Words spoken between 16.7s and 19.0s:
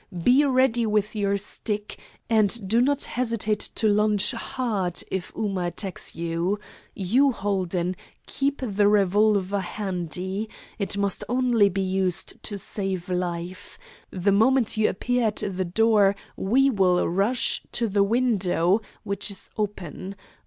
will rush to the window,